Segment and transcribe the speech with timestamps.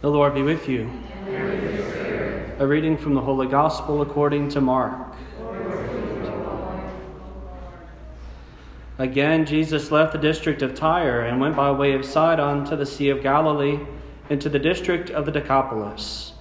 [0.00, 0.88] The Lord be with you.
[2.60, 5.16] A reading from the Holy Gospel according to Mark.
[8.98, 12.86] Again, Jesus left the district of Tyre and went by way of Sidon to the
[12.86, 13.80] Sea of Galilee,
[14.30, 16.32] into the district of the Decapolis.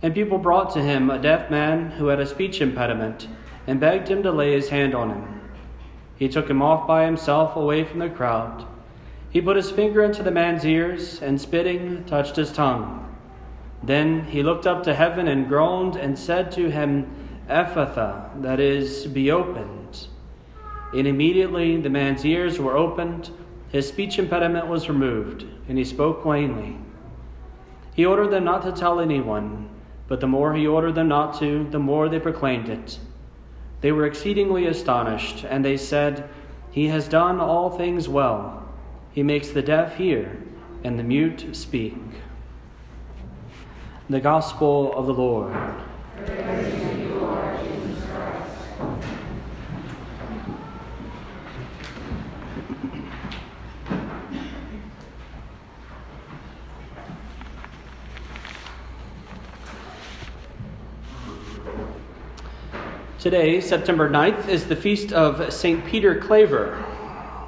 [0.00, 3.28] And people brought to him a deaf man who had a speech impediment,
[3.66, 5.40] and begged him to lay his hand on him.
[6.16, 8.66] He took him off by himself away from the crowd.
[9.34, 13.12] He put his finger into the man's ears, and spitting, touched his tongue.
[13.82, 17.10] Then he looked up to heaven and groaned and said to him,
[17.48, 20.06] Ephphatha, that is, be opened.
[20.94, 23.30] And immediately the man's ears were opened,
[23.70, 26.78] his speech impediment was removed, and he spoke plainly.
[27.96, 29.68] He ordered them not to tell anyone,
[30.06, 33.00] but the more he ordered them not to, the more they proclaimed it.
[33.80, 36.28] They were exceedingly astonished, and they said,
[36.70, 38.63] He has done all things well.
[39.14, 40.42] He makes the deaf hear
[40.82, 41.94] and the mute speak.
[44.10, 45.54] The Gospel of the Lord.
[63.20, 65.86] Today, September 9th, is the feast of St.
[65.86, 66.93] Peter Claver.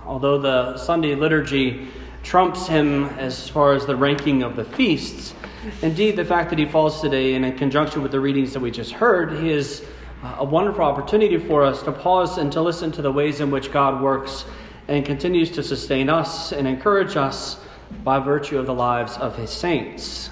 [0.06, 1.88] Although the Sunday liturgy
[2.22, 5.34] trumps him as far as the ranking of the feasts,
[5.82, 8.92] indeed, the fact that he falls today in conjunction with the readings that we just
[8.92, 9.84] heard, he is
[10.22, 13.50] uh, a wonderful opportunity for us to pause and to listen to the ways in
[13.50, 14.44] which God works
[14.86, 17.58] and continues to sustain us and encourage us
[18.04, 20.30] by virtue of the lives of his saints.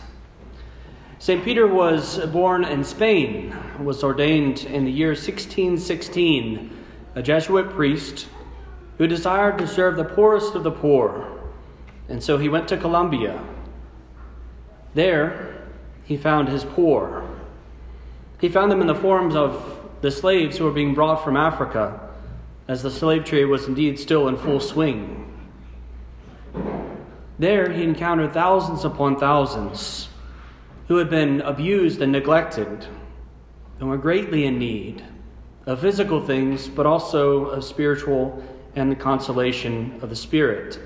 [1.19, 1.45] St.
[1.45, 6.71] Peter was born in Spain, was ordained in the year 1616,
[7.17, 8.29] a Jesuit priest
[8.99, 11.41] who desired to serve the poorest of the poor.
[12.09, 13.43] And so he went to Colombia.
[14.95, 15.67] There,
[16.05, 17.29] he found his poor.
[18.41, 21.99] He found them in the forms of the slaves who were being brought from Africa,
[22.69, 25.21] as the slave trade was indeed still in full swing.
[27.39, 30.09] There, he encountered thousands upon thousands
[30.89, 32.87] who had been abused and neglected
[33.81, 35.03] and were greatly in need
[35.67, 38.43] of physical things, but also of spiritual
[38.77, 40.79] and the consolation of the Spirit.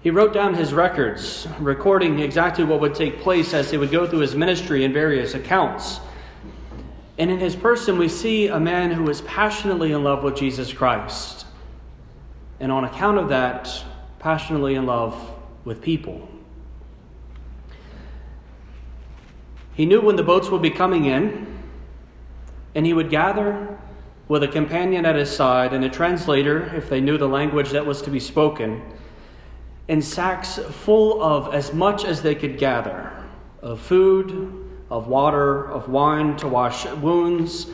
[0.00, 4.06] He wrote down his records, recording exactly what would take place as he would go
[4.06, 6.00] through his ministry in various accounts.
[7.18, 10.72] And in his person, we see a man who is passionately in love with Jesus
[10.72, 11.46] Christ.
[12.60, 13.84] And on account of that,
[14.18, 15.14] passionately in love
[15.64, 16.28] with people.
[19.74, 21.58] He knew when the boats would be coming in,
[22.74, 23.77] and he would gather
[24.28, 27.86] with a companion at his side and a translator, if they knew the language that
[27.86, 28.82] was to be spoken,
[29.88, 33.10] in sacks full of as much as they could gather
[33.62, 37.68] of food, of water, of wine to wash wounds,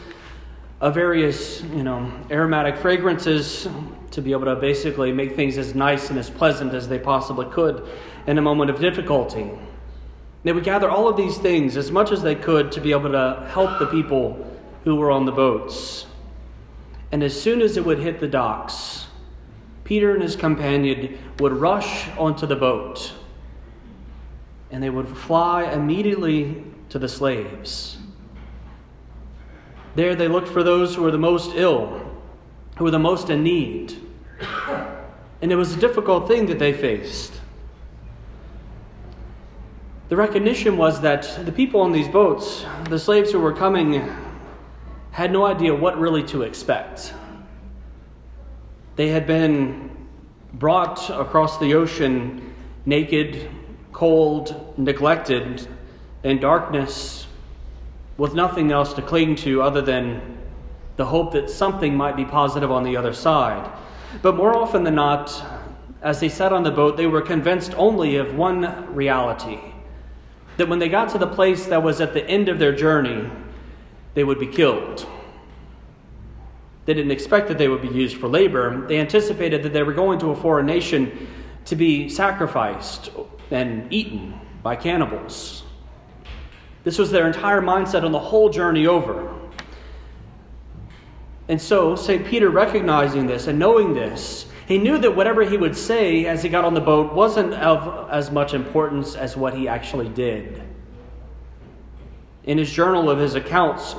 [0.81, 3.69] of various, you know, aromatic fragrances
[4.11, 7.47] to be able to basically make things as nice and as pleasant as they possibly
[7.47, 7.87] could
[8.27, 9.51] in a moment of difficulty.
[10.45, 13.11] They would gather all of these things as much as they could to be able
[13.11, 14.47] to help the people
[14.85, 16.07] who were on the boats.
[17.15, 19.07] And as soon as it would hit the docks,
[19.85, 23.13] Peter and his companion would rush onto the boat
[24.73, 27.99] and they would fly immediately to the slaves.
[29.95, 32.05] There they looked for those who were the most ill,
[32.79, 33.97] who were the most in need.
[35.41, 37.41] And it was a difficult thing that they faced.
[40.09, 44.03] The recognition was that the people on these boats, the slaves who were coming,
[45.15, 47.15] had no idea what really to expect.
[48.97, 50.09] They had been
[50.53, 52.53] brought across the ocean
[52.85, 53.49] naked,
[53.93, 55.69] cold, neglected,
[56.25, 57.29] in darkness,
[58.17, 60.37] with nothing else to cling to other than
[60.97, 63.71] the hope that something might be positive on the other side.
[64.21, 65.45] But more often than not,
[66.03, 69.61] as they sat on the boat, they were convinced only of one reality
[70.57, 73.31] that when they got to the place that was at the end of their journey,
[74.15, 75.07] they would be killed.
[76.87, 78.87] They didn't expect that they would be used for labor.
[78.87, 81.29] They anticipated that they were going to a foreign nation
[81.67, 83.11] to be sacrificed
[83.51, 85.65] and eaten by cannibals.
[86.85, 89.35] This was their entire mindset on the whole journey over.
[91.49, 92.27] And so, St.
[92.27, 96.49] Peter, recognizing this and knowing this, he knew that whatever he would say as he
[96.49, 100.63] got on the boat wasn't of as much importance as what he actually did.
[102.47, 103.95] In his journal of his accounts,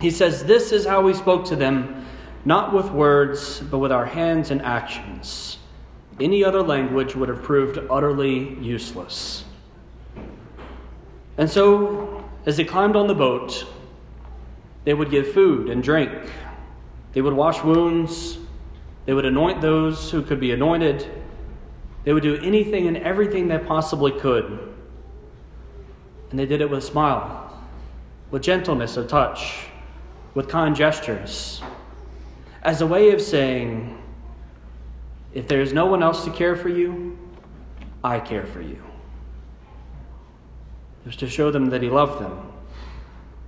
[0.00, 2.06] he says, This is how we spoke to them,
[2.44, 5.58] not with words, but with our hands and actions.
[6.18, 9.44] any other language would have proved utterly useless.
[11.36, 13.66] And so, as they climbed on the boat,
[14.84, 16.12] they would give food and drink.
[17.12, 18.38] They would wash wounds.
[19.04, 21.06] They would anoint those who could be anointed.
[22.04, 24.74] They would do anything and everything they possibly could.
[26.30, 27.45] And they did it with a smile,
[28.30, 29.66] with gentleness of touch,
[30.34, 31.62] with kind gestures,
[32.62, 34.02] as a way of saying,
[35.32, 37.16] if there is no one else to care for you,
[38.02, 38.82] I care for you.
[41.02, 42.52] It was to show them that he loved them.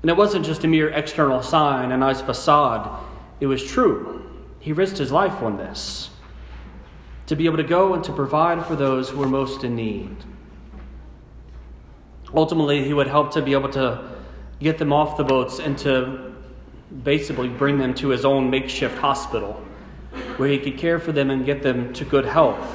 [0.03, 3.05] And it wasn't just a mere external sign, a nice facade.
[3.41, 4.31] It was true.
[4.61, 6.11] He risked his life on this
[7.27, 10.17] to be able to go and to provide for those who were most in need.
[12.33, 14.18] Ultimately, he would help to be able to
[14.61, 16.35] get them off the boats and to
[17.05, 19.63] basically bring them to his own makeshift hospital
[20.37, 22.75] where he could care for them and get them to good health.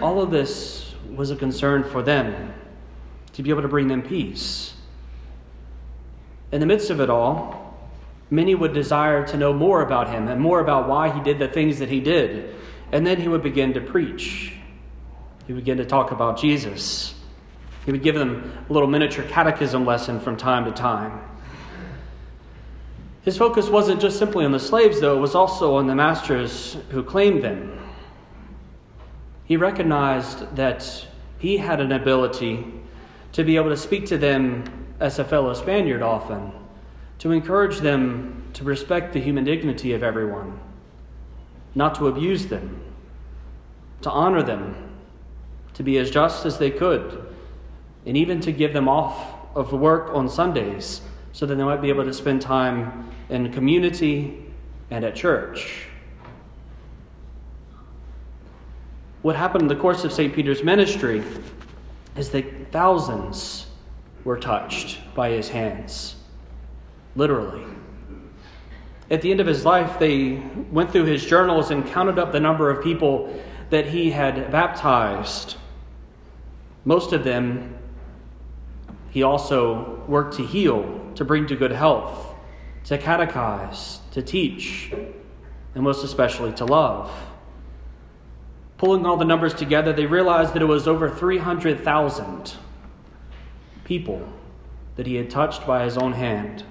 [0.00, 2.52] All of this was a concern for them
[3.32, 4.74] to be able to bring them peace.
[6.50, 7.78] In the midst of it all,
[8.30, 11.48] many would desire to know more about him and more about why he did the
[11.48, 12.54] things that he did.
[12.90, 14.54] And then he would begin to preach.
[15.46, 17.14] He would begin to talk about Jesus.
[17.84, 21.20] He would give them a little miniature catechism lesson from time to time.
[23.22, 26.76] His focus wasn't just simply on the slaves, though, it was also on the masters
[26.90, 27.78] who claimed them.
[29.44, 31.06] He recognized that
[31.38, 32.64] he had an ability
[33.32, 34.64] to be able to speak to them
[35.00, 36.52] as a fellow Spaniard often,
[37.18, 40.58] to encourage them to respect the human dignity of everyone,
[41.74, 42.80] not to abuse them,
[44.02, 44.74] to honor them,
[45.74, 47.31] to be as just as they could,
[48.06, 51.02] and even to give them off of work on Sundays
[51.32, 54.44] so that they might be able to spend time in community
[54.90, 55.86] and at church.
[59.22, 60.34] What happened in the course of St.
[60.34, 61.22] Peter's ministry
[62.16, 63.66] is that thousands
[64.24, 66.16] were touched by his hands,
[67.14, 67.64] literally.
[69.10, 72.40] At the end of his life, they went through his journals and counted up the
[72.40, 73.40] number of people
[73.70, 75.56] that he had baptized.
[76.84, 77.78] Most of them
[79.12, 82.32] he also worked to heal, to bring to good health
[82.84, 84.92] to catechize, to teach,
[85.74, 87.10] and most especially to love.
[88.76, 92.54] Pulling all the numbers together, they realized that it was over 300,000
[93.84, 94.26] people
[94.96, 96.64] that he had touched by his own hand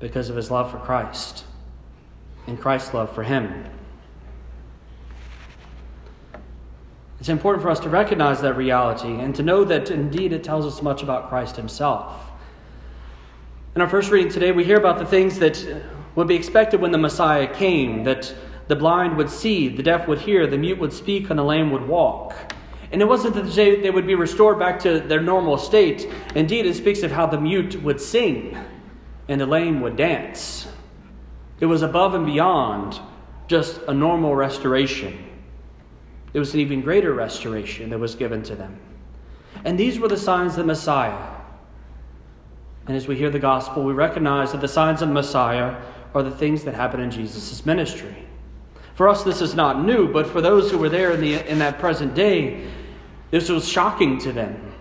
[0.00, 1.44] because of his love for Christ
[2.46, 3.66] and Christ's love for him.
[7.24, 10.66] It's important for us to recognize that reality and to know that indeed it tells
[10.66, 12.30] us much about Christ himself.
[13.74, 15.82] In our first reading today, we hear about the things that
[16.16, 18.34] would be expected when the Messiah came that
[18.68, 21.70] the blind would see, the deaf would hear, the mute would speak, and the lame
[21.70, 22.34] would walk.
[22.92, 26.06] And it wasn't that they would be restored back to their normal state.
[26.34, 28.54] Indeed, it speaks of how the mute would sing
[29.28, 30.68] and the lame would dance.
[31.58, 33.00] It was above and beyond
[33.48, 35.30] just a normal restoration,
[36.34, 38.78] it was an even greater restoration that was given to them.
[39.64, 41.34] And these were the signs of the Messiah
[42.86, 45.80] and as we hear the gospel, we recognize that the signs of the Messiah
[46.14, 48.14] are the things that happen in Jesus' ministry.
[48.94, 51.58] For us, this is not new, but for those who were there in, the, in
[51.58, 52.66] that present day,
[53.30, 54.72] this was shocking to them.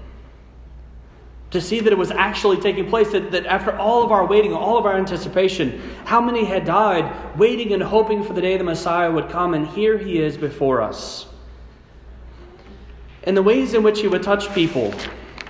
[1.51, 4.53] To see that it was actually taking place, that, that after all of our waiting,
[4.53, 8.63] all of our anticipation, how many had died waiting and hoping for the day the
[8.63, 11.27] Messiah would come, and here he is before us.
[13.25, 14.93] And the ways in which he would touch people,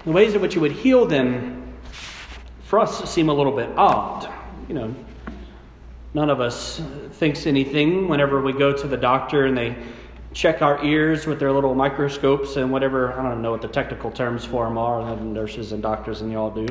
[0.05, 1.73] the ways in which he would heal them,
[2.65, 4.31] for us seem a little bit odd.
[4.67, 4.95] You know,
[6.13, 6.81] none of us
[7.13, 9.75] thinks anything whenever we go to the doctor and they
[10.33, 14.11] check our ears with their little microscopes and whatever, I don't know what the technical
[14.11, 16.65] terms for them are, nurses and doctors and y'all do.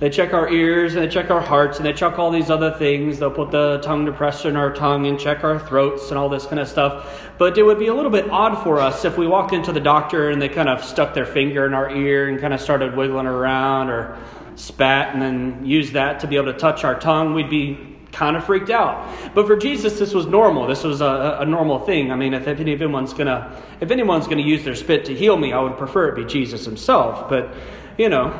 [0.00, 2.70] They check our ears and they check our hearts and they check all these other
[2.70, 3.18] things.
[3.18, 6.46] They'll put the tongue depressor in our tongue and check our throats and all this
[6.46, 7.30] kind of stuff.
[7.36, 9.80] But it would be a little bit odd for us if we walked into the
[9.80, 12.96] doctor and they kind of stuck their finger in our ear and kind of started
[12.96, 14.16] wiggling around or
[14.54, 18.36] spat and then used that to be able to touch our tongue, we'd be kind
[18.36, 19.34] of freaked out.
[19.34, 20.66] But for Jesus, this was normal.
[20.66, 22.10] This was a, a normal thing.
[22.10, 25.52] I mean, if, if anyone's gonna if anyone's gonna use their spit to heal me,
[25.52, 27.28] I would prefer it be Jesus Himself.
[27.28, 27.54] But
[27.96, 28.32] you know,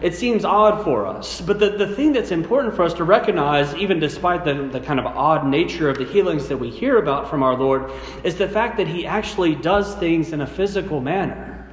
[0.00, 1.40] it seems odd for us.
[1.40, 5.00] But the, the thing that's important for us to recognize, even despite the, the kind
[5.00, 7.90] of odd nature of the healings that we hear about from our Lord,
[8.24, 11.68] is the fact that He actually does things in a physical manner.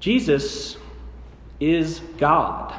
[0.00, 0.76] Jesus
[1.58, 2.74] is God.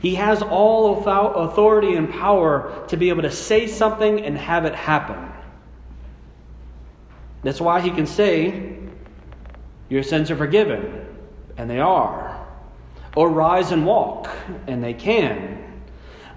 [0.00, 4.74] He has all authority and power to be able to say something and have it
[4.74, 5.32] happen.
[7.42, 8.78] That's why he can say,
[9.88, 11.06] Your sins are forgiven,
[11.56, 12.46] and they are.
[13.14, 14.28] Or rise and walk,
[14.66, 15.66] and they can.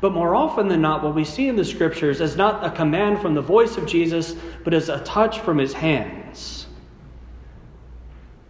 [0.02, 3.20] But more often than not, what we see in the scriptures is not a command
[3.20, 6.68] from the voice of Jesus, but is a touch from his hands.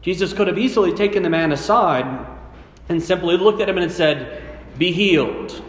[0.01, 2.27] Jesus could have easily taken the man aside
[2.87, 4.43] and simply looked at him and said,
[4.77, 5.61] Be healed.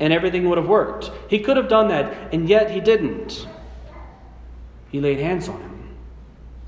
[0.00, 1.10] And everything would have worked.
[1.28, 3.46] He could have done that, and yet he didn't.
[4.90, 5.96] He laid hands on him,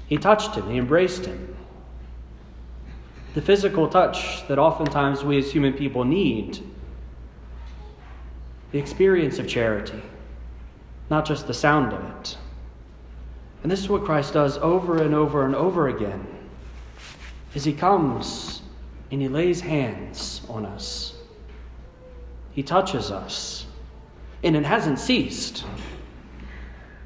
[0.06, 1.53] he touched him, he embraced him.
[3.34, 6.60] The physical touch that oftentimes we as human people need.
[8.70, 10.02] The experience of charity,
[11.10, 12.36] not just the sound of it.
[13.62, 16.26] And this is what Christ does over and over and over again.
[17.54, 18.62] As he comes
[19.10, 21.14] and he lays hands on us.
[22.52, 23.66] He touches us.
[24.42, 25.64] And it hasn't ceased.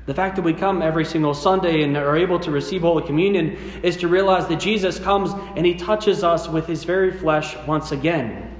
[0.08, 3.58] The fact that we come every single Sunday and are able to receive Holy Communion
[3.82, 7.92] is to realize that Jesus comes and he touches us with his very flesh once
[7.92, 8.56] again,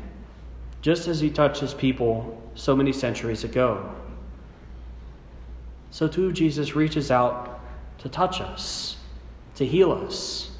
[0.82, 3.90] just as he touched his people so many centuries ago.
[5.90, 7.60] So, too, Jesus reaches out
[8.00, 8.98] to touch us,
[9.54, 10.50] to heal us.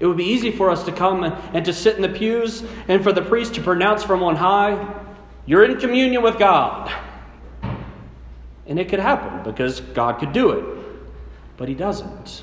[0.00, 3.02] It would be easy for us to come and to sit in the pews and
[3.02, 4.94] for the priest to pronounce from on high,
[5.44, 6.90] You're in communion with God.
[8.66, 10.64] And it could happen because God could do it.
[11.56, 12.42] But He doesn't.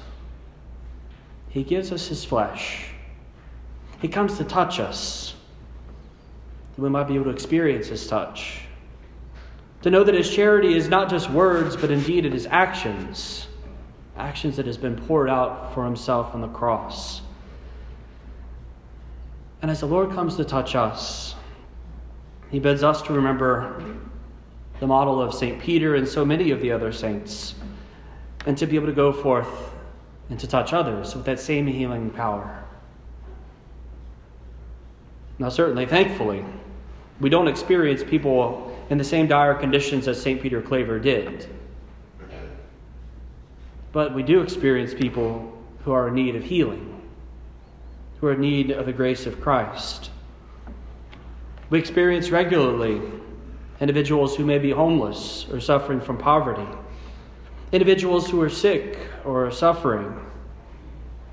[1.49, 2.87] He gives us His flesh.
[4.01, 5.35] He comes to touch us,
[6.75, 8.61] that we might be able to experience His touch.
[9.83, 13.47] To know that His charity is not just words, but indeed it is actions.
[14.17, 17.21] Actions that has been poured out for Himself on the cross.
[19.61, 21.35] And as the Lord comes to touch us,
[22.49, 23.99] He bids us to remember
[24.79, 25.59] the model of St.
[25.59, 27.55] Peter and so many of the other saints,
[28.45, 29.73] and to be able to go forth
[30.29, 32.63] and to touch others with that same healing power.
[35.39, 36.45] Now, certainly, thankfully,
[37.19, 40.41] we don't experience people in the same dire conditions as St.
[40.41, 41.47] Peter Claver did.
[43.91, 46.93] But we do experience people who are in need of healing
[48.23, 50.09] who are in need of the grace of Christ.
[51.69, 53.01] We experience regularly
[53.83, 56.65] individuals who may be homeless or suffering from poverty,
[57.73, 60.25] individuals who are sick or are suffering,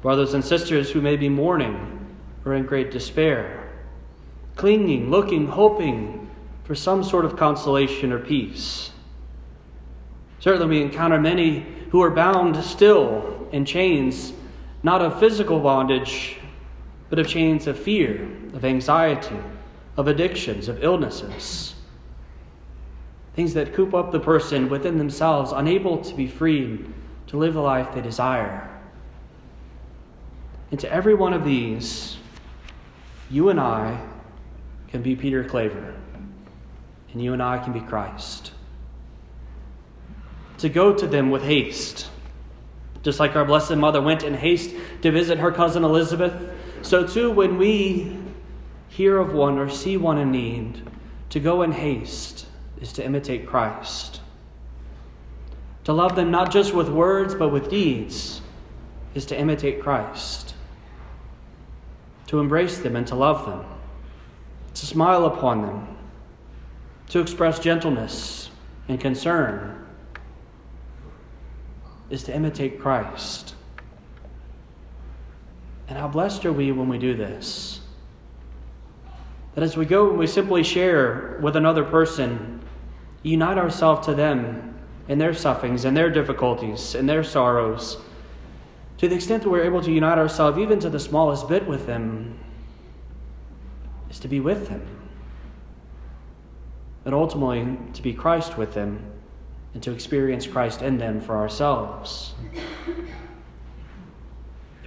[0.02, 2.04] brothers and sisters who may be mourning
[2.44, 3.70] or in great despair,
[4.56, 6.28] clinging, looking, hoping
[6.64, 8.90] for some sort of consolation or peace.
[10.40, 14.32] Certainly, we encounter many who are bound still in chains,
[14.82, 16.36] not of physical bondage,
[17.10, 19.38] but of chains of fear, of anxiety,
[19.96, 21.76] of addictions, of illnesses.
[23.34, 26.92] Things that coop up the person within themselves, unable to be freed
[27.28, 28.68] to live the life they desire.
[30.70, 32.16] And to every one of these,
[33.30, 34.00] you and I
[34.88, 35.94] can be Peter Claver,
[37.12, 38.52] and you and I can be Christ.
[40.58, 42.10] To go to them with haste,
[43.02, 46.50] just like our Blessed Mother went in haste to visit her cousin Elizabeth
[46.82, 48.16] so, too, when we
[48.88, 50.82] hear of one or see one in need,
[51.30, 52.46] to go in haste
[52.80, 54.20] is to imitate Christ.
[55.84, 58.42] To love them not just with words, but with deeds
[59.14, 60.54] is to imitate Christ.
[62.28, 63.64] To embrace them and to love them,
[64.74, 65.96] to smile upon them,
[67.08, 68.50] to express gentleness
[68.88, 69.84] and concern
[72.08, 73.54] is to imitate Christ.
[75.88, 77.80] And how blessed are we when we do this?
[79.54, 82.59] That as we go and we simply share with another person,
[83.22, 84.74] unite ourselves to them
[85.08, 87.98] in their sufferings and their difficulties and their sorrows,
[88.98, 91.86] to the extent that we're able to unite ourselves even to the smallest bit with
[91.86, 92.38] them,
[94.10, 94.86] is to be with them.
[97.04, 99.04] And ultimately, to be Christ with them
[99.72, 102.34] and to experience Christ in them for ourselves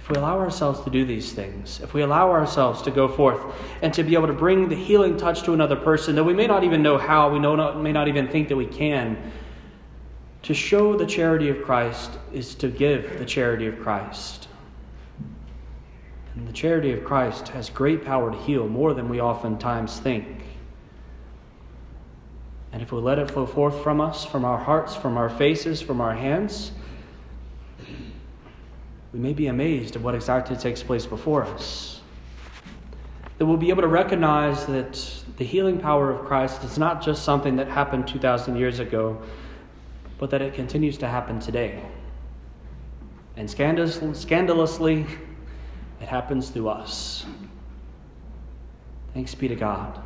[0.04, 3.40] if we allow ourselves to do these things, if we allow ourselves to go forth
[3.80, 6.46] and to be able to bring the healing touch to another person, that we may
[6.46, 9.32] not even know how, we know not, may not even think that we can,
[10.42, 14.46] to show the charity of Christ is to give the charity of Christ.
[16.36, 20.26] And the charity of Christ has great power to heal more than we oftentimes think.
[22.72, 25.80] And if we let it flow forth from us, from our hearts, from our faces,
[25.80, 26.72] from our hands,
[29.14, 32.00] we may be amazed at what exactly takes place before us.
[33.38, 37.24] that we'll be able to recognize that the healing power of Christ is not just
[37.24, 39.20] something that happened 2,000 years ago,
[40.18, 41.82] but that it continues to happen today.
[43.36, 45.06] And scandalously,
[46.00, 47.26] it happens through us.
[49.12, 50.00] Thanks be to God.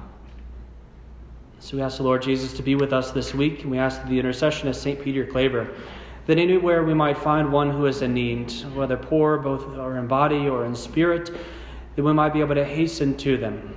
[1.61, 4.03] So we ask the Lord Jesus to be with us this week, and we ask
[4.07, 5.03] the intercession of St.
[5.03, 5.69] Peter Claver
[6.29, 10.07] that anywhere we might find one who is in need, whether poor, both or in
[10.07, 11.31] body or in spirit,
[11.97, 13.75] that we might be able to hasten to them.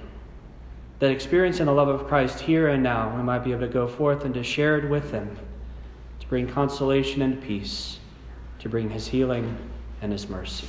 [0.99, 3.87] That experiencing the love of Christ here and now, we might be able to go
[3.87, 5.33] forth and to share it with them,
[6.19, 7.99] to bring consolation and peace,
[8.59, 9.57] to bring his healing
[10.01, 10.67] and his mercy.